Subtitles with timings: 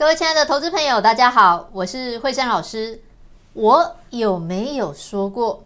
[0.00, 3.02] 各位亲爱的投资朋友，大家好，我是惠珊老师。
[3.52, 5.62] 我有没有说过，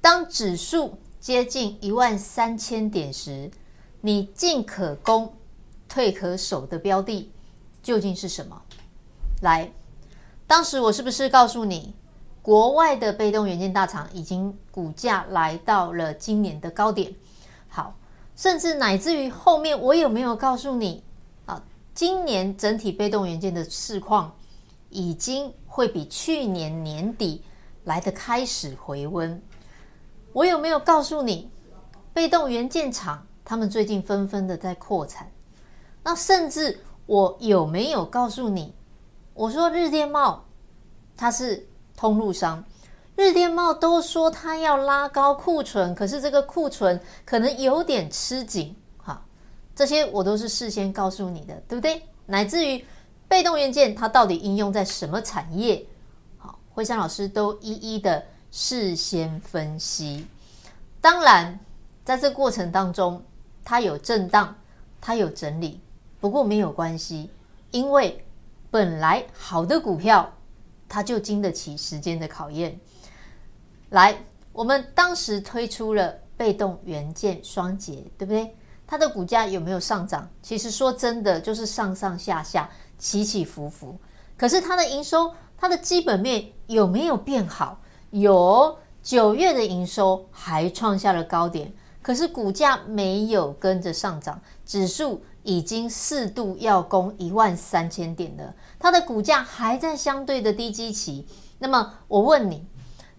[0.00, 3.50] 当指数接近一万三千点时，
[4.00, 5.34] 你进可攻，
[5.90, 7.30] 退可守的标的
[7.82, 8.62] 究竟是什么？
[9.42, 9.70] 来，
[10.46, 11.94] 当时我是不是告诉你，
[12.40, 17.14] 国外的被动元件大厂已经股价来到了今年的高点？
[17.68, 17.94] 好，
[18.34, 21.04] 甚至乃至于后面，我有没有告诉你？
[22.00, 24.34] 今年整体被动元件的市况
[24.88, 27.44] 已经会比去年年底
[27.84, 29.42] 来的开始回温。
[30.32, 31.50] 我有没有告诉你，
[32.14, 35.30] 被动元件厂他们最近纷纷的在扩产？
[36.02, 38.74] 那甚至我有没有告诉你，
[39.34, 40.46] 我说日电贸
[41.18, 42.64] 它是通路商，
[43.14, 48.74] 日电贸都说它要拉高库存，可是这个库存可能有点吃紧。
[49.80, 52.02] 这些我都是事先告诉你的，对不对？
[52.26, 52.84] 乃至于
[53.26, 55.82] 被动元件它到底应用在什么产业？
[56.36, 60.26] 好，惠珊老师都一一的事先分析。
[61.00, 61.58] 当然，
[62.04, 63.22] 在这过程当中，
[63.64, 64.54] 它有震荡，
[65.00, 65.80] 它有整理，
[66.20, 67.30] 不过没有关系，
[67.70, 68.22] 因为
[68.70, 70.30] 本来好的股票，
[70.90, 72.78] 它就经得起时间的考验。
[73.88, 74.14] 来，
[74.52, 78.54] 我们当时推出了被动元件双节，对不对？
[78.90, 80.28] 它的股价有没有上涨？
[80.42, 83.96] 其实说真的，就是上上下下，起起伏伏。
[84.36, 87.78] 可是它的营收，它的基本面有没有变好？
[88.10, 101.24] 有，九月的营收还创下了高点，可是股价没有跟着上涨，指数已经四度要攻一万三千点了，它的股价还在相对的低基期。
[101.60, 102.66] 那么我问你，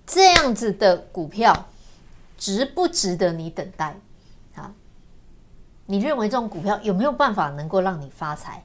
[0.05, 1.67] 这样子的股票
[2.37, 3.97] 值不值得你等待？
[5.91, 8.63] 你认为这种股票有没有办法能够让你发财？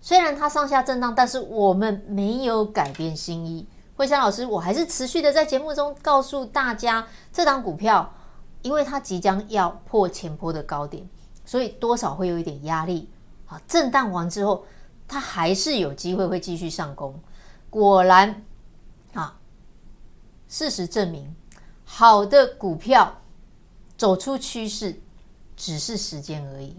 [0.00, 3.68] 虽然它上下震荡，但是我们没有改变心意。
[3.94, 8.14] 惠珊老师，我还是持续的在节目中告诉大家，这档股票
[8.62, 11.06] 因为它即将要破前波的高点，
[11.44, 13.10] 所以多少会有一点压力。
[13.46, 14.64] 啊，震荡完之后，
[15.06, 17.20] 它还是有机会会继续上攻。
[17.68, 18.42] 果然，
[19.12, 19.36] 啊，
[20.48, 21.36] 事实证明，
[21.84, 23.18] 好的股票
[23.98, 24.98] 走出趋势。
[25.58, 26.74] 只是时间而已。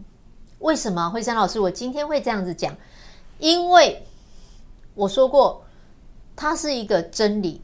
[0.59, 2.75] 为什么惠珊老师，我今天会这样子讲？
[3.37, 4.05] 因为
[4.95, 5.63] 我说过，
[6.35, 7.61] 它是一个真理，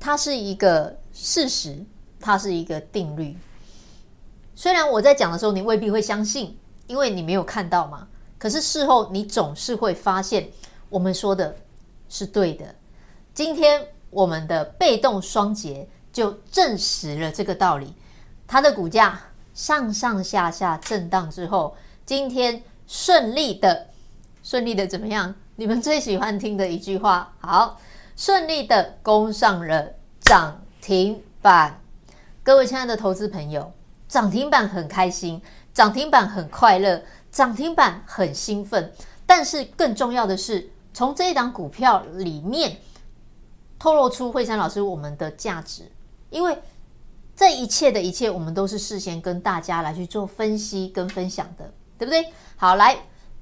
[0.00, 1.84] 它是一个事实，
[2.18, 3.36] 它是一个定律。
[4.56, 8.08] 虽然我在讲的时候，你未必会相信，因为你没有看到嘛。
[8.38, 10.50] 可是事后，你总是会发现，
[10.88, 11.56] 我们说的
[12.08, 12.74] 是对的。
[13.32, 17.94] 今天我们的被动双节就证实了这个道理，
[18.46, 19.20] 它的股价。
[19.58, 21.76] 上上下下震荡之后，
[22.06, 23.88] 今天顺利的，
[24.40, 25.34] 顺利的怎么样？
[25.56, 27.76] 你们最喜欢听的一句话，好，
[28.16, 31.80] 顺利的攻上了涨停板。
[32.44, 33.72] 各位亲爱的投资朋友，
[34.06, 35.42] 涨停板很开心，
[35.74, 37.02] 涨停板很快乐，
[37.32, 38.92] 涨停板很兴奋。
[39.26, 42.76] 但是更重要的是，从这一档股票里面
[43.76, 45.90] 透露出惠珊老师我们的价值，
[46.30, 46.56] 因为。
[47.38, 52.32] 这一切的一切，我们都是事先跟大家来去做分析跟分享的，对不对？
[52.56, 52.98] 好，来，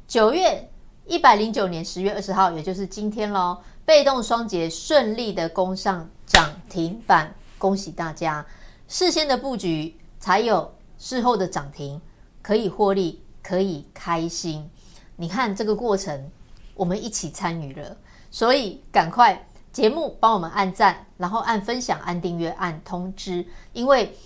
[0.07, 0.71] 九月
[1.07, 8.45] 一百零九年十月二十号，也就是今天喽，被动双节顺利的攻上涨停板，恭喜大家！
[8.87, 11.99] 事先的布局才有事后的涨停，
[12.43, 14.71] 可以获利，可以开心。
[15.17, 16.31] 你看这个过程，
[16.75, 17.97] 我们一起参与了，
[18.31, 19.49] 所以赶快。
[19.77, 23.45] 节目帮我们按赞，然后按分享、按订阅、按通知，
[23.75, 24.17] 因为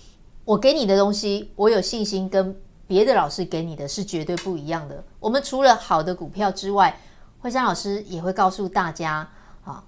[0.45, 2.57] 我给你的东西，我有信心跟
[2.87, 5.03] 别的老师给你的是绝对不一样的。
[5.19, 6.97] 我们除了好的股票之外，
[7.41, 9.29] 惠珊老师也会告诉大家
[9.65, 9.83] 啊，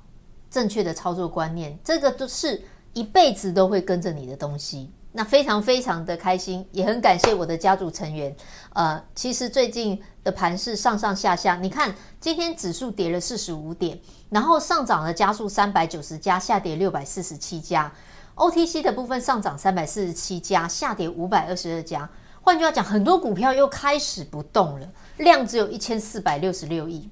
[0.51, 4.91] 正确的操作观念，这个都是一辈子都会跟着你的东西。
[5.15, 8.35] 那非常非常的开心，也很感谢我的家族成员。
[8.73, 13.99] 呃，其实最近的盘是上上下下，你看今天指数跌了四十五点，
[14.31, 17.91] 然后上涨了家数三百九十家，下跌六百四十七家。
[18.35, 22.09] OTC 的部分上涨三百四十七家，下跌五百二十二家。
[22.41, 27.07] 换句话讲，很多股票又开始不动了，量只有一千四百六十六亿，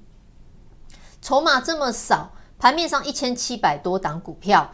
[1.20, 4.72] 筹码这么少，盘面上一千七百多档股票。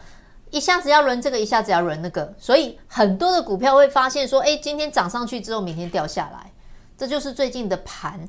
[0.51, 6.51] 一下子要轮这个，一下子要轮那个，所以很多的股票会发现说：“哎，今天涨上去之后，明天掉下来。”
[6.97, 8.27] 这就是最近的盘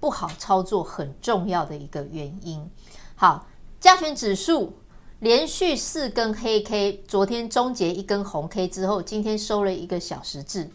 [0.00, 2.70] 不好操作很重要的一个原因。
[3.14, 3.46] 好，
[3.80, 4.72] 加权指数
[5.18, 10.70] 连续四根黑 K，昨天终结一根红 K 之后，今天收了一个小十字，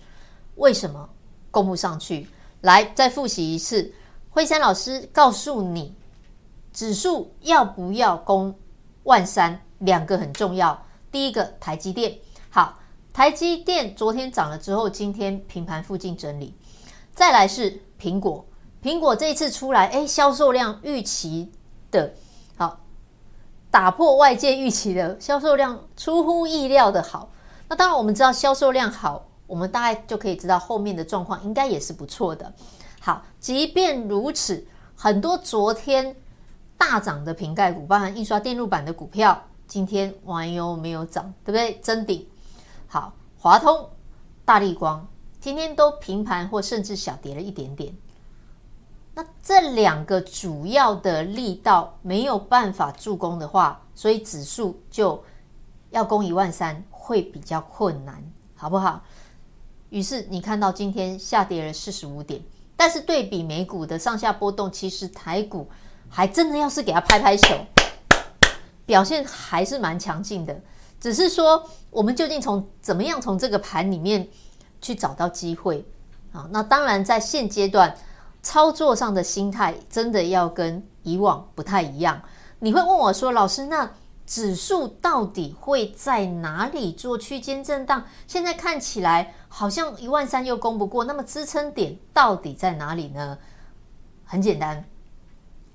[0.55, 1.09] 为什么
[1.49, 2.27] 攻不上去？
[2.61, 3.91] 来，再复习一次，
[4.29, 5.95] 惠珊老师告诉你，
[6.73, 8.53] 指数要不要攻
[9.03, 9.59] 万三？
[9.81, 10.85] 两个很重要。
[11.11, 12.17] 第一个，台积电，
[12.49, 12.79] 好，
[13.13, 16.55] 台积电昨天涨了之后，今天平盘附近整理。
[17.13, 18.45] 再来是苹果，
[18.81, 21.51] 苹果这一次出来，哎，销售量预期
[21.91, 22.13] 的
[22.55, 22.79] 好，
[23.69, 27.29] 打破外界预期的销售量，出乎意料的好。
[27.67, 32.53] 那当然，我们知道销售量好，我们大概就可以知道后面的状况应该也是不错的。
[33.01, 36.15] 好，即便如此，很多昨天
[36.77, 41.79] 大涨的瓶盖股，包含印刷电路板的股票，今天完优没有涨，对不对？
[41.81, 42.27] 真顶。
[42.87, 43.89] 好，华通、
[44.43, 45.07] 大力光
[45.39, 47.95] 今天都平盘或甚至小跌了一点点。
[49.13, 55.23] 那这两个主要的力道没有办法助攻的话，所以指数就
[55.91, 58.21] 要攻一万三会比较困难，
[58.57, 59.01] 好不好？
[59.89, 62.41] 于是你看到今天下跌了四十五点。
[62.75, 65.69] 但是对比美股的上下波动，其实台股
[66.09, 67.65] 还真的要是给它拍拍手，
[68.91, 70.61] 表现还是蛮强劲的。
[70.99, 74.27] 只是说，我们究竟从怎么样从这个盘里面
[74.81, 75.85] 去找到机会
[76.33, 76.45] 啊？
[76.51, 77.95] 那当然，在现阶段
[78.43, 82.21] 操作上的心态真的要跟以往不太一样。
[82.59, 83.89] 你会问我说：“老师，那？”
[84.27, 88.05] 指数到底会在哪里做区间震荡？
[88.27, 93.37] 现在看起来好像一万三又攻不过，那么支撑点到底在哪里呢？
[94.23, 94.85] 很简单，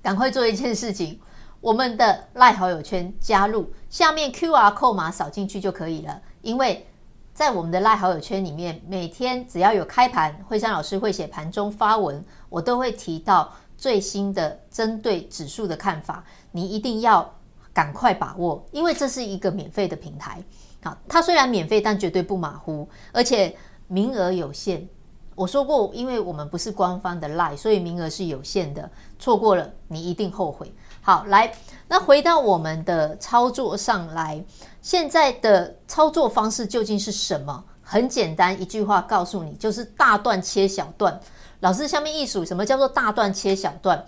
[0.01, 1.19] 赶快做一件事情，
[1.61, 6.21] 我们的赖好友圈加入，下面 QR 扣码扫进去就可以了。
[6.41, 6.87] 因为
[7.33, 17.33] 在我们的赖好友圈里面，每天只要有开盘，惠珊老师会写盘中发文，我都会提到最新的针对指数的看法，你一定要。
[17.73, 20.43] 赶快把握，因为这是一个免费的平台。
[20.83, 23.55] 好，它虽然免费，但绝对不马虎，而且
[23.85, 24.89] 名额有限。
[25.35, 28.89] 我说过，因为我们不是官方的赖所以名额是有限的。
[29.19, 30.73] 错过了，你一定后悔。
[31.07, 31.49] 好，来，
[31.87, 34.43] 那回到我们的操作上来，
[34.81, 37.63] 现在的操作方式究竟是什么？
[37.81, 41.17] 很简单，一句话告诉你，就是大段切小段。
[41.61, 44.05] 老师下面一数，什么叫做大段切小段？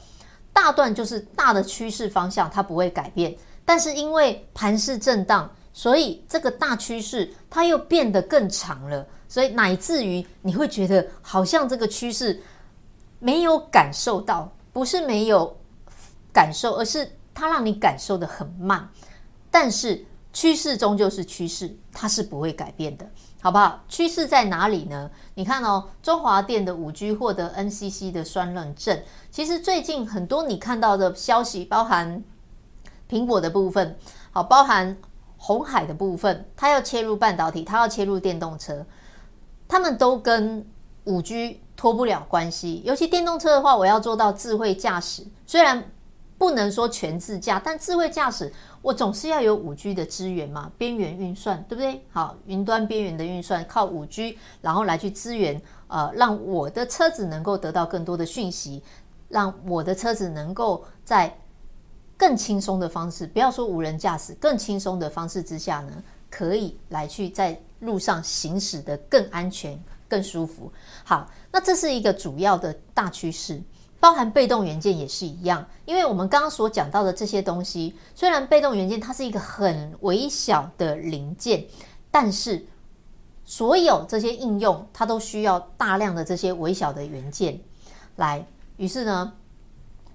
[0.52, 3.34] 大段就是大的趋势方向，它不会改变。
[3.64, 12.44] 但是因为盘势震荡，所以这个大趋势它又变得更长了，所以乃至于你会觉得好像这个趋势
[13.20, 15.56] 没有感受到，不是没有
[16.40, 18.90] 感受，而是它让你感受得很慢。
[19.52, 23.06] 但是趋势终究是趋势，它是不会改变的，
[23.42, 23.84] 好不好？
[23.90, 25.12] 趋势在哪里呢？
[25.36, 32.24] 你看哦，中华电的五 G 获得 NCC 的双认证，其实最近很多你看到的消息，包含。
[33.10, 33.98] 苹果的部分，
[34.30, 34.96] 好，包含
[35.36, 38.86] 红海的部分，它要切入半导体，它要切入电动车，
[39.68, 40.64] 他们都跟
[41.06, 42.84] 五 G 脱不了关系。
[42.86, 45.84] 尤其电动车的话，我要做到智慧驾驶，虽然
[46.40, 48.52] 不能说全自驾，但智慧驾驶
[48.82, 52.04] 我总是要有五 G 的资源嘛，边缘运算，对不对？
[52.12, 58.82] 好，云端边缘的运算靠五 G，然后来去支援，呃，让我的车子能够得到更多的讯息，
[59.28, 61.38] 让我的车子能够在。
[62.20, 70.70] 更轻松的方式，不要说无人驾驶，更轻松的方式之下呢，可以来去在路上行驶得更安全、更舒服。
[71.06, 73.64] 好，那这是一个主要的大趋势，
[74.00, 75.66] 包含被动元件也是一样。
[75.86, 81.66] 因为我们刚刚所讲到的这些东西，虽然被动元件它是一个很微小的零件，
[82.12, 82.66] 但是
[83.46, 87.60] 所有这些应用它都需要大量的这些微小的元件
[88.16, 88.46] 来。
[88.78, 89.34] 于是呢，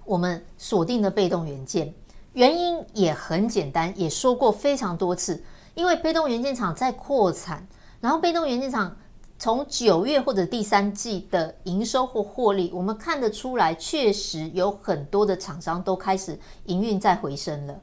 [0.04, 1.92] 我们锁定的被动元件，
[2.32, 5.42] 原因也很简单，也说过非常多次，
[5.74, 7.66] 因为被动元件厂在扩产，
[8.00, 8.96] 然后被动元件厂
[9.44, 17.78] 从九月或者第三季的营收或获利，我们看得出来，确实有很多的厂商都开始营运在回升了。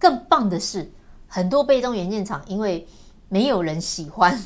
[0.00, 0.90] 更棒的是，
[1.28, 2.84] 很多被动元件厂因为
[3.28, 4.36] 没有人喜欢，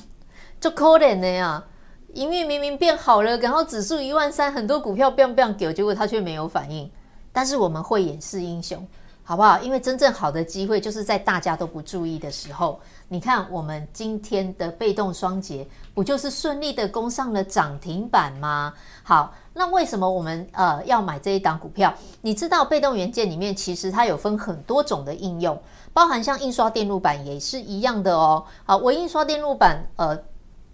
[0.60, 1.64] 就可怜的呀。
[2.12, 6.90] 营运明明变好了，然后指数一万三，很多股票 biang biang 给，结果它却没有反应。
[7.32, 8.86] 但是我们会掩饰英雄，
[9.28, 9.60] 好不好？
[9.60, 12.80] 因为真正好的机会就是在大家都不注意的时候。
[13.08, 18.72] 你看我们今天的被动双节，不就是顺利的攻上了涨停板吗？
[19.02, 21.92] 好，那为什么我们呃要买这一档股票？
[22.22, 25.60] 你知道被动元件里面其实它有分很多种的应用，
[25.92, 28.42] 包含像印刷电路板也是一样的哦。
[28.64, 30.18] 好，我印刷电路板呃，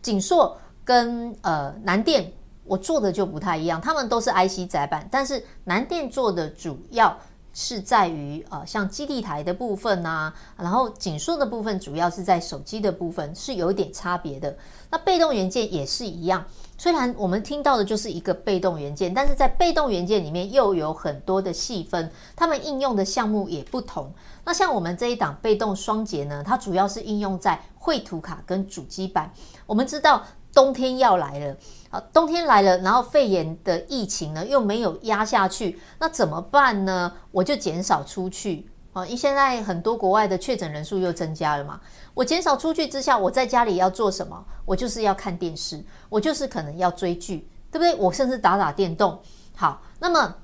[0.00, 0.56] 景硕。
[0.84, 2.30] 跟呃南电
[2.64, 7.16] 我做的就不太一样，他们都是 IC 载板，但是南电做的主要
[7.54, 14.54] 是在于呃像基地台的部分啊，然后景硕的部分主要是在手机的部分是有点差别的。
[14.90, 16.44] 那被动元件也是一样，
[16.76, 24.12] 虽然我们听到的就是一个被动元件，但是在被动元件里面又有很多的细分，它们应用的项目也不同。
[24.44, 29.32] 那像我们这一档被动双节呢，它主要是应用在绘图卡跟主机板。
[29.66, 30.22] 我们知道
[30.54, 31.56] 冬天要来了，
[31.90, 37.12] 啊，冬天来了，然后肺炎的疫情呢又没有压下去，那怎么办呢？
[37.32, 38.66] 我就减少出去。
[38.92, 41.80] 啊，因为现在很多国外的确诊人数又增加了嘛，
[42.14, 44.44] 我减少出去之下，我在家里要做什么？
[44.64, 47.92] 我就是要看电视，我就是可能要追剧，对不对？
[47.96, 49.18] 我甚至打打电动。
[49.56, 50.36] 好，那么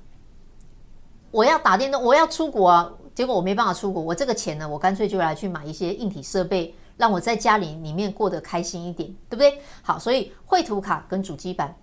[1.31, 9.59] 我要打电动，我要出国啊，结果我没办法出国，我这个钱呢，我干脆就来去买一些硬体设备，让我在家里里面过得开心一点，对不对？
[9.81, 11.75] 好，所以绘图卡跟主机板，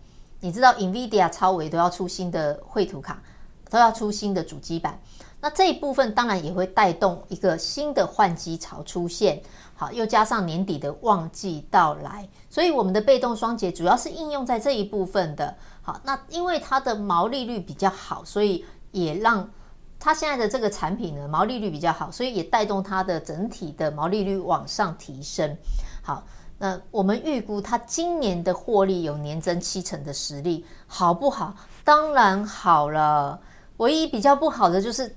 [0.42, 3.20] 你知道，NVIDIA 超维都要出新的绘图卡，
[3.68, 5.02] 都要出新的主机板。
[5.42, 9.42] 那这一部分当然也会带动一个新的换机潮出现，
[9.76, 15.56] 好，又加上年底的旺季到来，所以我们的被动双节主要是应用在这一部分的。
[15.82, 19.50] 好，那因为它的毛利率比较好，所以也让
[20.00, 25.58] 它现在的这个产品呢毛利率比较好，所以也带动它的整体的毛利率往上提升。
[26.01, 26.24] 好，
[26.58, 31.56] 那我们预估它今年的获利有年增七成的实力，好不好？
[31.84, 33.39] 当然好了，
[33.77, 35.16] 唯一比较不好的就是。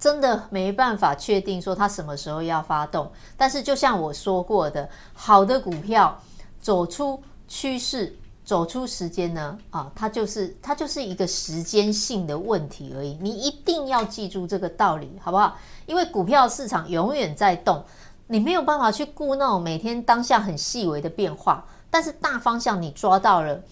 [0.00, 6.18] 真的没办法确定说它什么时候要发动，但是就像我说过的，好的股票
[6.58, 8.16] 走出趋势、
[8.50, 13.16] 走出时间呢，啊，它就是它就是一个时间性的问题而已。
[13.20, 15.56] 你一定要记住这个道理，好不好？
[15.86, 17.84] 因为股票市场永远在动，
[18.26, 23.62] 你没有办法去顾那种每天当下很细微的变化，但是大方向你抓到了，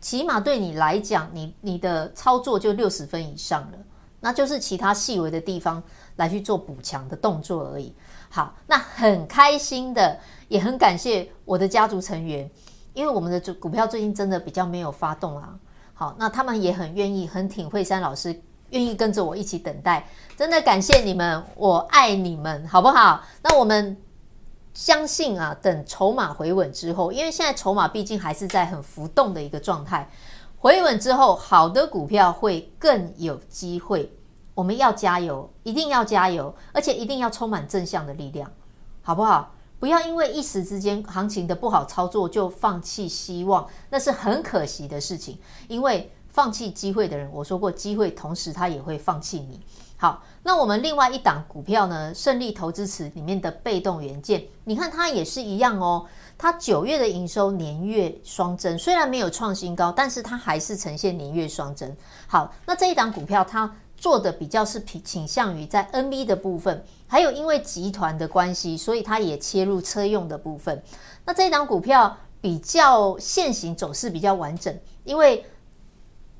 [0.00, 3.78] 起码对你来讲，你你的操作就六十分以上了。
[4.18, 5.80] 那就是其他细微的地方
[6.16, 7.94] 来去做补强的动作而已。
[8.30, 12.50] 好，那很开心的，也很感谢我的家族成员，
[12.94, 15.54] 因为我们的股票最近真的比较没有发动啊。
[15.92, 23.22] 好，那他们也很愿意，很挺惠珊老师，愿意跟着我一起等待，真的感谢你们，我爱你们，好不好？
[23.42, 23.96] 那我们
[24.72, 30.10] 相信啊，等筹码回稳之后，因为现在筹码毕竟还是在很浮动的一个状态。
[30.58, 34.10] 回稳之后，好的股票会更有机会。
[34.54, 38.50] 我们要加油，一定要加油，而且一定要充满正向的力量，
[39.02, 39.52] 好不好？
[39.84, 45.38] 不要因为一时之间行情的不好操作就放弃希望，那是很可惜的事情。
[45.68, 49.60] 因为放弃机会的人，我说过，机会同时他也会放弃你。
[49.98, 52.14] 好，那我们另外一档股票呢？
[52.14, 56.06] 胜利投资池里面的被动元件，你看它也是一样哦。
[56.38, 61.94] 它九月的营收年月双增，虽然没有创新高，但是它还是呈现年月双增。
[62.26, 70.82] 好，那这一档股票它做的比较是倾向于在 NB 的部分，还有因为集团的关系，所以它也切入车用的部分。
[71.24, 75.46] 那这一档股票比较线型走势比较完整，因为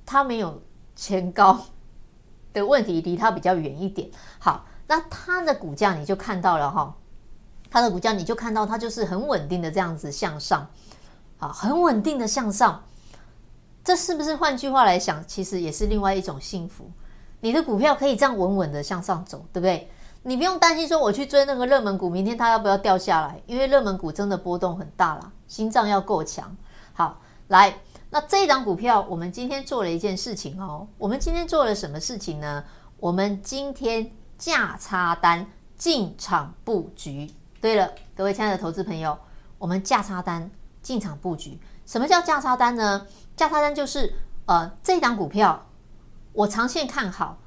[0.05, 0.61] 它没有
[0.95, 1.59] 前高
[2.53, 4.11] 的问题，离它比较远一点。
[4.39, 6.95] 好，那它的股价你就看到了哈。
[7.71, 10.69] 它的股价你就看到它就是很稳定的这样子向上，
[11.39, 12.85] 啊，很稳定的向上，
[13.83, 16.89] 这是不是换句话来想，其实也是另外一种幸福？
[17.45, 19.91] 你的股票可以这样稳稳的向上走，对不对？
[20.23, 23.39] 你不用担心说我去追那个热门股，明天它要不要掉下来？
[23.45, 26.57] 因为热门股真的波动很大啦，心脏要够强。
[26.95, 30.89] 好，来，那这一档股票，我们今天做了一件事情哦。
[30.97, 32.65] 我们今天做了什么事情呢？
[32.99, 35.47] 我们今天价差单
[35.77, 37.31] 进场布局。
[37.61, 39.19] 对了，各位亲爱的投资朋友，
[39.59, 41.61] 我们价差单进场布局。
[41.85, 43.07] 什么叫价差单呢？
[43.37, 44.15] 价差单就是
[44.47, 45.67] 呃，这档股票
[46.35, 47.39] 我长线看好，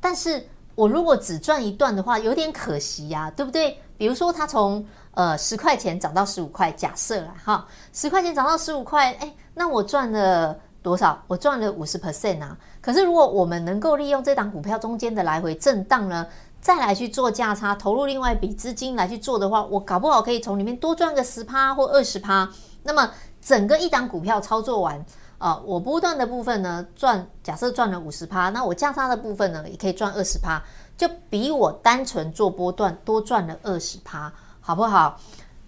[0.00, 3.78] 但是我如果只赚一段的话，有点可惜呀，对不对？
[3.98, 11.20] 比如说它从呃十块钱涨到十五块，假设了哈，十块钱涨到十五块，哎，那我赚了多少？
[11.26, 12.56] 我赚了五十 percent 啊。
[12.80, 16.26] 可是如果我们能够利用这档股票中间的来回震荡呢？
[16.58, 22.48] 再来去做价差，投入另外一笔资金来去做的话，我搞不好可以从里面多赚个十趴或二十趴。
[22.82, 23.08] 那么
[23.40, 25.04] 整个一档股票操作完，
[25.38, 30.62] 呃，我波段的部分呢赚，假设赚了五十趴，那我价差的部分呢也可以赚二十趴，
[30.96, 35.20] 就比我单纯做波段多赚了二十趴，好不好？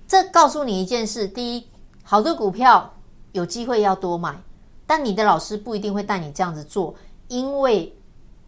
[0.06, 1.68] 这告诉你一件事：第一，
[2.02, 2.94] 好的股票
[3.32, 4.40] 有机会要多买，
[4.86, 6.94] 但你的老师不一定会带你这样子做，
[7.28, 7.94] 因为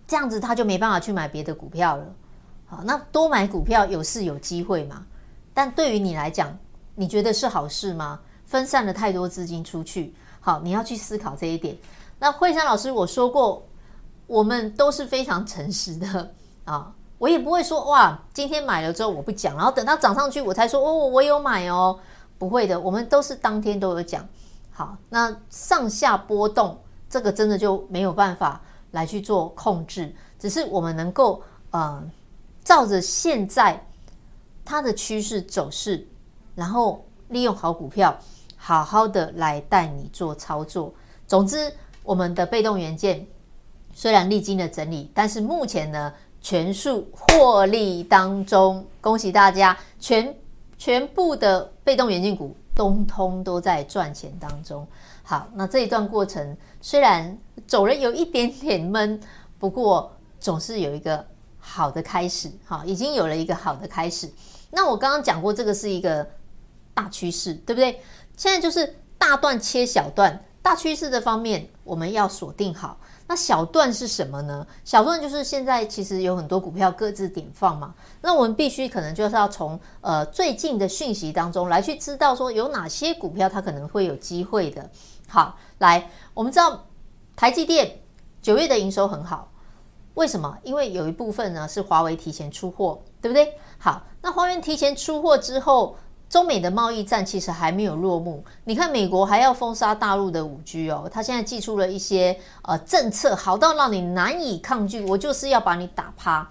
[0.07, 2.05] 这样子他就没办法去买别的股票了。
[2.67, 5.05] 好，那多买股票有是有机会嘛？
[5.53, 6.57] 但对于你来讲，
[6.95, 8.21] 你觉得是好事吗？
[8.47, 11.77] 分散了太多资金出去，好，你要去思考这一点。
[12.19, 13.63] 那惠珊老师我说过，
[14.27, 16.33] 我们都是非常诚实的
[16.65, 21.99] 啊，我也不会说哇，今天买了之后我不讲，然后等到涨上去我才说哦，我有买哦，
[22.39, 24.27] 不会的，我们都是当天都有讲。
[24.71, 26.79] 好，那上下波动，
[27.09, 32.03] 这个真的就没有办法来去做控制，只是我们能够呃，
[32.65, 33.87] 照着现在
[34.65, 36.07] 它的趋势走势，
[36.55, 38.17] 然后利用好股票，
[38.63, 40.93] 好好的来带你做操作。
[41.27, 43.27] 总之，我们的被动元件
[43.95, 46.13] 虽然历经了整理，但是目前呢，
[46.43, 50.37] 全数获利当中，恭喜大家，全
[50.77, 54.87] 全部的被动元件股通通都在赚钱当中。
[55.23, 57.37] 好，那这一段过程虽然
[57.67, 59.19] 走了有一点点闷，
[59.59, 61.25] 不过总是有一个
[61.59, 64.31] 好的开始，好，已经有了一个好的开始。
[64.71, 66.27] 那我刚刚讲过，这个是一个
[66.95, 68.01] 大趋势，对不对？
[68.41, 70.43] 现在就是大段切小段。
[70.63, 72.99] 大趋势的方面，我们要锁定好。
[73.27, 74.67] 那小段是什么呢？
[74.83, 77.95] 小段就是现在其实有很多股票各自点放嘛。
[78.23, 84.89] 那我们必须可能就是要从呃最近的讯息当中来去知道说有哪些股票它可能会有机会的。
[85.29, 86.87] 好，来，我们知道
[87.37, 88.01] 台积电
[88.41, 89.53] 九月的营收很好，
[90.15, 90.57] 为什么？
[90.63, 93.59] 因为有一部分呢是华为提前出货，对不对？
[93.77, 95.95] 好，那华为提前出货之后。
[96.31, 106.49] 中美的贸易战其实还没有落幕，你看美国还要封杀大陆的五 G 哦，他现在祭出了一些呃政策，好到让你难以抗拒，我就是要把你打趴，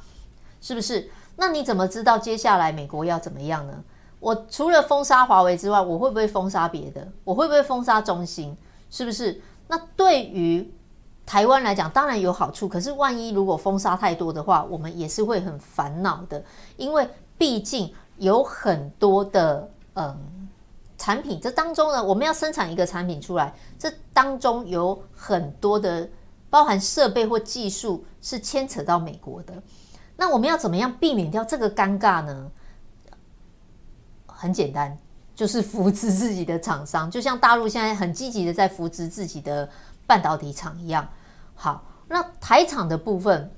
[0.60, 1.10] 是不是？
[1.38, 3.74] 那你怎么知道接下来美国要怎么样呢？
[4.20, 7.08] 我除了封杀华为之外，我会不会封杀别的？
[7.24, 8.58] 我会不会封杀中兴？
[8.92, 9.42] 是不是？
[9.70, 10.70] 那对于
[11.26, 16.44] 台湾来讲，当然有好处，可是万一如果封杀太多的话，我们也是会很烦恼的，
[16.76, 17.08] 因为
[17.38, 17.94] 毕竟。
[18.20, 20.48] 有很多的嗯
[20.98, 26.08] 产品，这当中呢，我们要生产一个产品出来，这当中有很多的
[26.50, 29.54] 包含设备或技术是牵扯到美国的。
[30.18, 32.52] 那我们要怎么样避免掉这个尴尬呢？
[34.28, 34.98] 很简单，
[35.34, 39.70] 就是扶持自己的厂商，就像大陆现在很积极的在扶持自己的
[40.06, 41.08] 半导体厂一样。
[41.56, 43.50] 好，那台厂的部分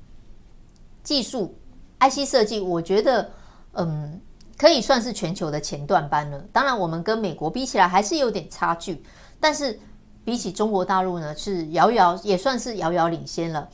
[1.01, 1.55] 技术
[1.99, 3.31] IC 设计，我觉得
[3.73, 4.21] 嗯。
[4.61, 6.39] 可以算是全球的前段班了。
[6.53, 9.03] 当然，我们跟美国比起来还是有点差距，
[9.39, 9.79] 但是
[10.23, 13.67] 比起中国大陆呢，是遥遥也算是遥遥领先了。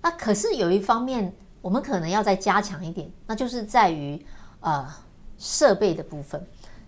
[0.00, 4.24] 那可是有一方面，我们可能要再加强一点，那就是在于
[4.60, 4.88] 呃
[5.36, 6.42] 设备的部分。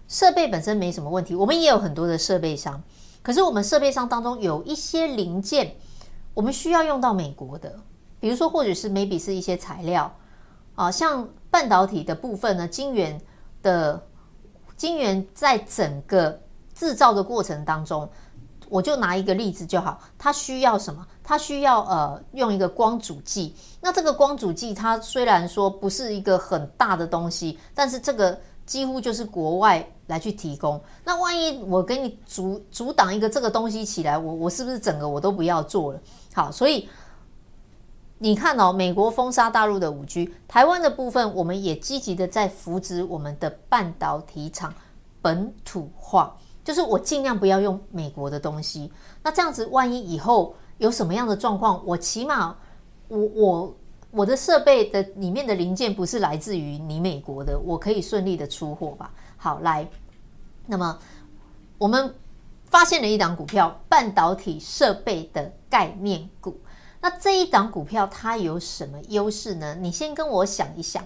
[0.08, 2.82] 设备本身没什么问题，我们也有很多的设备商。
[3.20, 5.74] 可是我们设备商当中有一些零件，
[6.32, 7.78] 我们需要用到美国的，
[8.18, 10.10] 比如说或者是 maybe 是一些材料
[10.74, 13.20] 啊，像半导体的部分呢，晶圆。
[13.62, 14.04] 的
[14.76, 16.38] 晶圆在整个
[16.74, 18.08] 制造的过程当中，
[18.68, 20.00] 我就拿一个例子就好。
[20.18, 21.06] 它需要什么？
[21.22, 23.54] 它需要呃用一个光阻剂。
[23.80, 30.80] 那这个光阻剂它虽然说不是一个很大的东西，但是这个几乎就是国外来去提供。
[31.04, 36.00] 那万一我给你阻阻挡一个这个东西起来，我我是不是整个我都不要做了？
[36.34, 36.88] 好，所以。
[38.22, 44.72] 你看哦，美国封杀大陆的五 G，台湾的部分我们也积极的在扶植我们的半导体厂
[45.20, 48.92] 本土化，就是我尽量不要用美国的东西。
[49.24, 52.56] 那这样子，万一以后有什么样的状况，我起码
[53.08, 53.76] 我我
[54.12, 59.12] 我的设备的里面的零件不是来自于你美国的，我可以顺利的出货吧。
[59.36, 59.84] 好，来，
[60.66, 60.96] 那么
[61.76, 62.14] 我们
[62.66, 66.56] 发现了一档股票，半导体设备的概念股。
[67.02, 69.74] 那这一档股票它有什么优势呢？
[69.74, 71.04] 你先跟我想一想，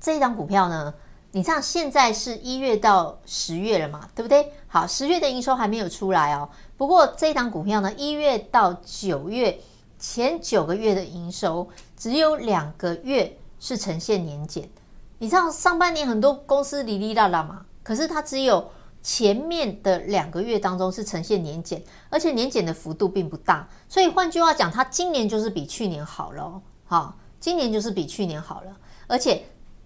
[0.00, 0.94] 这一档股票呢，
[1.32, 4.52] 你知道现在是一月到十月了嘛，对不对？
[4.68, 6.48] 好，十月的营收还没有出来哦。
[6.76, 9.58] 不过这一档股票呢，一月到九月
[9.98, 14.70] 前九个月的营收只有两个月是呈现年减。
[15.18, 18.70] 你知道上半年很多公司哩哩啦啦嘛，可是它只有。
[19.06, 26.60] 前面的两个月当中是呈现年减，而且年减的幅度并不大，所以换句话讲，它今年就是比去年好了。
[26.86, 29.44] 好，今年就是比去年好了，而且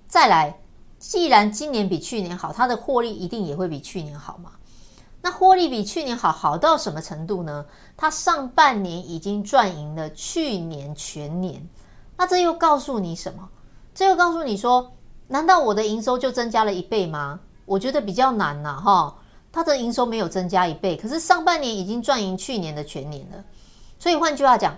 [0.08, 0.58] 再来，
[0.98, 4.52] 既然今年比去年好，它的获利一定也会比去年好嘛。
[5.20, 7.66] 那获利比去年好，好到什么程度呢？
[7.98, 11.68] 它上半年已经赚赢了去年全年，
[12.16, 13.50] 那这又告诉你什么？
[13.94, 14.94] 这又告诉你说，
[15.28, 17.40] 难道我的营收就增加了一倍吗？
[17.70, 19.16] 我觉得比较难呐，哈，
[19.52, 23.44] 它的营收没有增加一倍，可是上半年已经赚赢去年的全年了，
[23.96, 24.76] 所以换句话讲，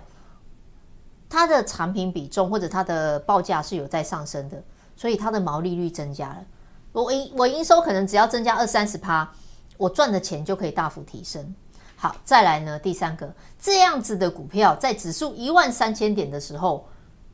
[1.27, 4.63] 它的产品比重或者它的报价是有在上升的，
[4.95, 6.45] 所以它的毛利率增加了。
[6.91, 9.27] 我营我营收可能只要增加二三十趴，
[9.75, 11.55] 我赚的钱就可以大幅提升。
[11.95, 16.87] 好，再来呢，第三个这样子的股票，在指数一万三千点的时候，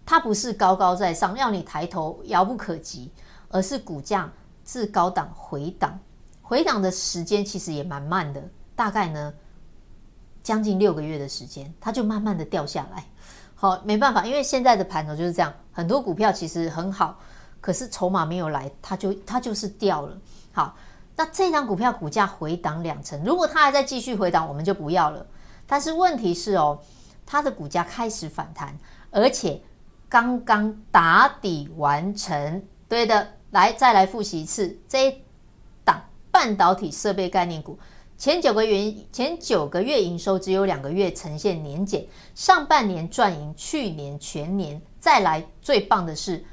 [0.05, 3.11] 它不是高高在上，让你抬头遥不可及，
[3.49, 4.31] 而是股价。
[4.69, 5.99] 自高档回档，
[6.43, 8.39] 回档的时间其实也蛮慢的，
[8.75, 9.33] 大概呢
[10.43, 13.03] 将近六个月的时间，它就慢慢的掉下来。
[13.55, 17.17] 好，没办法，因为现在的盘头就是这样，很多股票其实很好，
[17.59, 20.15] 可是筹码没有来，它就它就是掉了。
[20.51, 20.77] 好，
[21.15, 25.25] 那这张股票股价回档两成，如果它还在继续回档，我们就不要了。
[25.65, 26.79] 但是问题是哦，
[27.25, 28.77] 它的股价开始反弹，
[29.09, 29.59] 而且
[30.07, 32.63] 刚刚打底完成。
[32.87, 35.23] 对的，来再来复习一次这一
[35.83, 37.77] 档半导体设备概念股。
[38.17, 44.81] 前九个月，前九个月营收只有两个月呈现年减，上半年赚赢去年全年。
[44.99, 46.43] 再来最棒的是，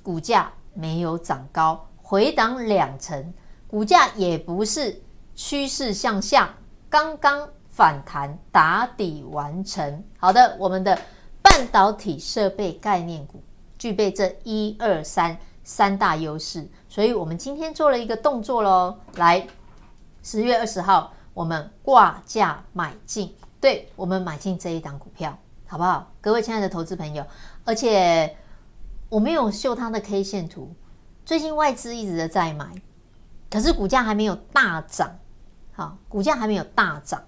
[0.00, 3.34] 股价没有涨高，回档两成，
[3.66, 5.02] 股价也不是
[5.34, 6.54] 趋势向下，
[6.88, 10.04] 刚刚反弹打底完成。
[10.16, 10.96] 好的，我们的
[11.42, 13.42] 半导体设备概念股
[13.78, 19.46] 具备这一二三三大优势，所以我们今天做了一个动作喽，来。
[20.20, 26.12] 十月二十号，我们挂价买进，对，我们买进这一档股票，好不好？
[26.20, 27.24] 各位亲爱的投资朋友，
[27.64, 28.36] 而且
[29.08, 30.74] 我没有秀它的 K 线图。
[31.24, 32.74] 最近外资一直的在买，
[33.48, 35.18] 可是股价还没有大涨，
[35.72, 37.22] 好，股价还没有大涨，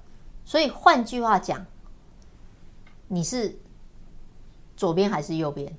[0.45, 1.65] 所以换句话讲，
[3.09, 3.57] 你是
[4.77, 5.75] 左边还是右边？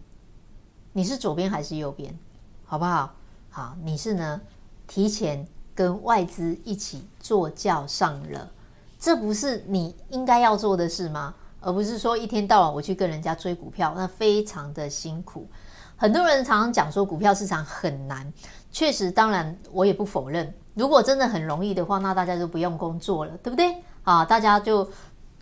[0.94, 2.18] 你是左边还是右边？
[2.66, 3.14] 好不好？
[3.50, 4.42] 好，你是呢？
[4.88, 5.48] 提前。
[5.74, 8.52] 跟外资一起坐轿上了，
[9.00, 11.34] 这不是你应该要做的事吗？
[11.62, 15.48] 而不是说一天到晚我去跟人家追股票，那非常的辛苦。
[15.96, 18.32] 很多人常常讲说股票市场很难，
[18.70, 20.54] 确实，当然我也不否认。
[20.74, 23.82] 如果真的很容易的话，那大家就不用工作了，对不对？
[24.04, 24.88] 啊，大家就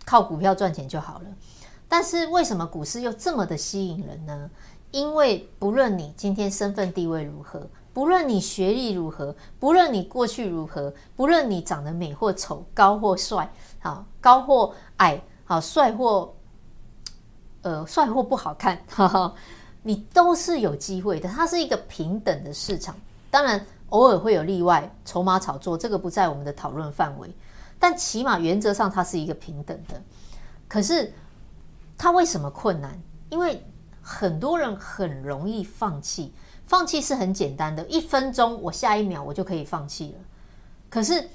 [0.06, 1.26] 靠股票赚钱就好了。
[1.88, 4.48] 但是为什么股市又这么的吸引人呢？
[4.90, 7.66] 因为不论你今天身份地位如何。
[7.92, 16.32] 不论你学历如何，不论你过去如何，不论你长得美或丑，高或帅，好高或矮，好帅或
[17.62, 19.34] 呃帅或不好看， 哈哈，
[19.82, 21.28] 你都是有机会的。
[21.28, 22.94] 它是一个平等的市场，
[23.28, 27.28] 当然偶尔会有例外，筹码炒作这个不在我们的讨论范围，
[27.80, 30.00] 但起码原则上它是一个平等的。
[30.68, 31.12] 可是
[31.98, 32.96] 它为什么困难？
[33.30, 33.60] 因为
[34.10, 36.34] 很多人很容易放弃。
[36.66, 40.18] 放弃是很简单的，一分钟我下一秒我就可以放弃了。
[40.88, 41.28] 可是，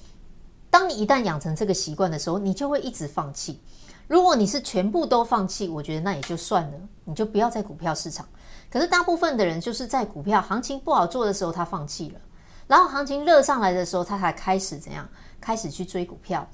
[0.69, 3.61] 当你一旦养成这个习惯的时候，你就会一直放弃。
[4.07, 8.27] 如果你是全部都放弃，我觉得那也就算了，你就不要在股票市场。
[8.69, 12.19] 可是大部分的人就是在股票行情不好做的时候他放弃了，
[12.67, 15.07] 然后行情热上来的时候他才开始怎样，
[15.39, 16.45] 开始去追股票。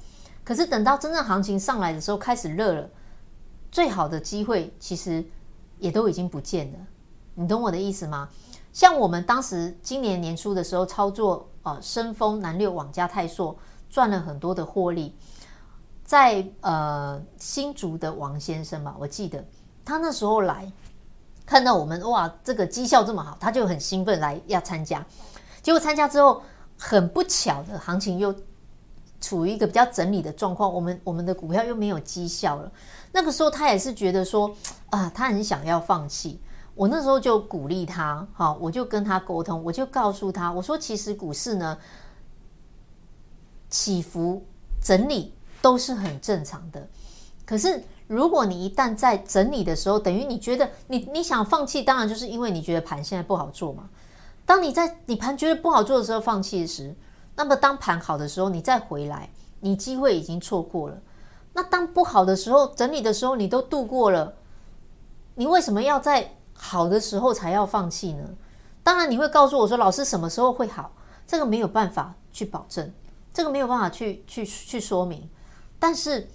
[0.44, 2.88] 可是等到真正行情上来的时候开始热了，
[3.70, 5.24] 最好的机会其实
[5.82, 6.78] 也都已经不见了。
[7.34, 8.28] 你懂我的意思吗？
[8.72, 13.56] 像我们当时今年年初的时候操作，呃，申丰、南六、网家、泰硕
[13.90, 15.14] 赚了很多的获利。
[16.04, 19.44] 在呃新竹的王先生嘛，我记得
[19.84, 20.70] 他那时候来
[21.44, 25.04] 看到我们，哇，这个绩效这么好，他就很兴奋来要参加。
[25.62, 26.42] 结果参加之后，
[26.78, 28.34] 很不巧的行情又
[29.22, 32.70] 处于一个比较整理的状况，我们我们的股票又没有绩效了。
[33.12, 34.54] 那个时候他也是觉得说，
[34.90, 36.38] 啊，他很想要放弃。
[36.74, 41.78] 我那时候就鼓励他，好，我就跟他沟通，我就告诉他，我说其实股市呢，
[43.70, 44.42] 起伏
[44.82, 46.88] 整理都是很正常的。
[47.44, 53.88] 可是如果你一旦在整理的时候，等于你觉得你你想放弃，当然就是因为你觉得盘现在不好做嘛。
[54.46, 56.94] 当你在你盘觉得不好做的时候放弃时，
[57.34, 61.00] 那么当盘好的时候你再回来，你机会已经错过了。
[61.52, 64.34] 那当不好的时候整理的时候你都度过了，
[65.34, 66.36] 你为什么要在？
[66.54, 68.22] 好的时候才要放弃呢？
[68.84, 70.92] 当然你会告诉我说，老师什么时候会好？
[71.26, 72.92] 这个没有办法去保证，
[73.32, 75.28] 这个没有办法去去去说明。
[75.80, 76.28] 但是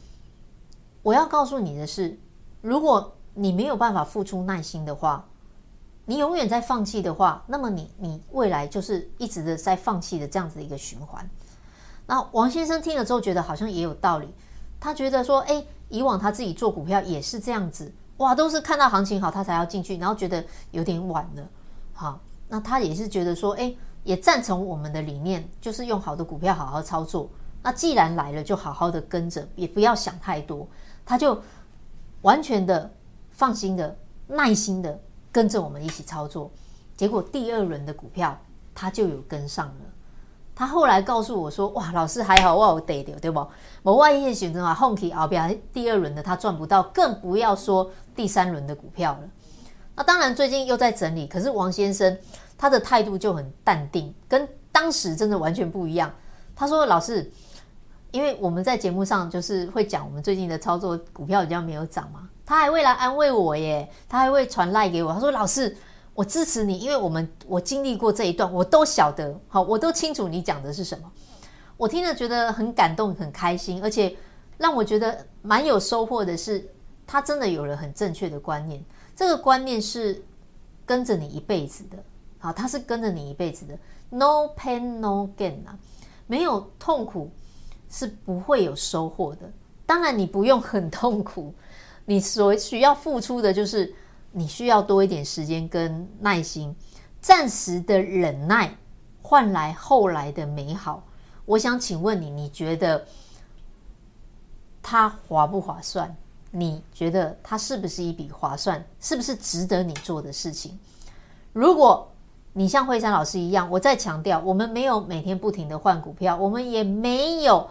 [1.02, 2.20] 我要告诉你的是，
[2.60, 5.26] 如果你没有办法付出耐心的话，
[6.10, 11.30] 你永远在放弃的话，那么你你未来就是一直的在放弃的这样子的一个循环。
[12.06, 14.34] 那王先生听了之后觉得好像也有道理，
[14.80, 17.94] 他觉得说，诶，以往他自己做股票也是这样子。
[18.18, 20.42] 哇，都是看到行情好，他才要进去，然后觉得
[20.72, 21.46] 有点晚了，
[21.92, 22.18] 好，
[22.48, 27.30] 那他也是觉得说，诶，也赞成我们的理念，就是用好的股票好好操作。
[27.62, 30.66] 那既然来了，就好好的跟着，也不要想太多，
[31.06, 31.38] 他就
[32.22, 32.90] 完全的
[33.30, 33.94] 放心的、
[34.26, 34.98] 耐心的
[35.32, 36.52] 跟着我们一起操作。
[36.96, 38.38] 结果第二轮的股票，
[38.74, 39.74] 他就有跟上了。
[40.56, 43.48] 他后来告诉我说：“哇，老师还好，我有得掉，对不？
[43.84, 49.20] 我万一选择啊，后期后边第二轮的他赚不到，更不要说第三轮的股票了。
[49.96, 51.28] 那当然，最近又在整理。
[51.28, 52.18] 可是王先生
[52.58, 56.12] 他的态度就很淡定，跟当时真的完全不一样。
[56.56, 57.32] 他说：‘老师，
[58.10, 65.76] 因为我们在节目上就是会讲我们最近的操作，股票比较没有涨嘛，他还会来安慰我耶，他还会传赖给我，他说：“老师，
[66.14, 71.12] 我支持你，因为我们我经历过这一段，我都晓得，好，我都清楚你讲的是什么。”
[71.76, 74.16] 我听了觉得很感动，很开心，而且
[74.58, 76.66] 让我觉得蛮有收获的是，
[77.06, 78.82] 他真的有了很正确的观念。
[79.14, 80.24] 这个观念是
[80.86, 81.98] 跟着你一辈子的，
[82.40, 83.78] 好，他是跟着你一辈子的。
[84.10, 85.78] No pain, no gain 啊，
[86.28, 87.30] 没有痛苦
[87.90, 89.52] 是不会有收获的。
[89.86, 91.54] 当然，你不用很痛苦，
[92.10, 93.94] 你所需要付出的就是
[94.32, 96.74] 你需要多一点时间跟耐心，
[97.20, 98.74] 暂时的忍耐
[99.22, 101.04] 换来后来的美好。
[101.46, 103.06] 我想请问你，你觉得
[104.82, 106.16] 它划不划算？
[106.50, 108.82] 你觉得它是不是一笔划算？
[109.02, 110.80] 是不是值得你做的事情？
[111.52, 112.10] 如果
[112.54, 117.70] 你像惠珊老师一样，我再强调，我们没有每天不停的换股票，我们也没有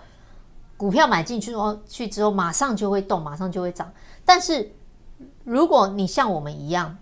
[0.77, 3.90] 股票买进去哦，去之后马上就会动，马上就会涨。
[4.27, 4.71] 但是
[5.45, 6.99] 如果你像我们一样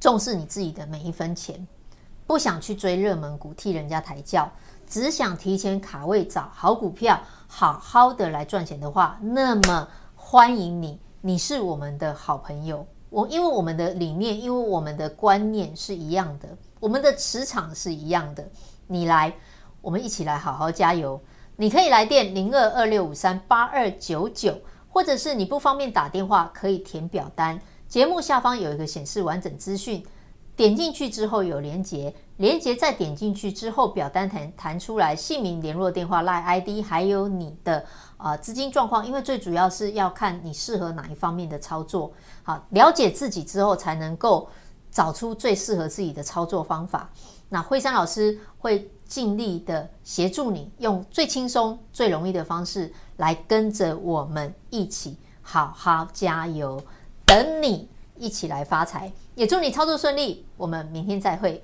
[0.00, 1.66] 重视你自己的每一分钱，
[2.26, 4.50] 不想去追热门股，替人家抬轿。
[4.88, 12.86] 只想提前卡位找好股票，好好的来赚钱的话，那么欢迎你，你是我们的好朋友。
[13.10, 18.48] 我因为我们的理念，因为我们的观念是一样的，我们的磁场是一样的。
[18.86, 19.34] 你来，
[19.80, 21.20] 我们一起来好好加油。
[21.56, 24.56] 你可以来电零二二六五三八二九九，
[24.96, 27.60] 或者是你不方便打电话，可以填表单。
[27.86, 30.02] 节目下方有一个显示完整资讯。
[30.56, 37.76] 点进去之后有连结，连结再点进去之后，表单弹弹出来，姓名、联络电话、LINE ID，还有你的
[38.16, 39.06] 啊、呃、资金状况。
[39.06, 42.10] 因为最主要是要看你适合哪一方面的操作。
[42.42, 44.48] 好，了解自己之后，才能够
[44.90, 47.10] 找出最适合自己的操作方法。
[47.50, 56.82] 那惠珊老师会尽力的协助你，用最轻松、最容易的方式来跟着我们一起好好加油，
[57.24, 57.88] 等你。
[58.18, 60.46] 一起来发财，也祝你操作顺利。
[60.56, 61.62] 我们明天再会。